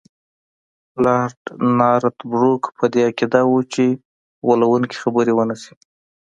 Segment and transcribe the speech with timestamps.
[1.03, 1.39] لارډ
[1.79, 3.85] نارت بروک په دې عقیده وو چې
[4.45, 5.73] غولونکي خبرې ونه شي.